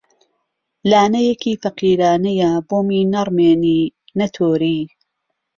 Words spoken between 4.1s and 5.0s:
نەتۆری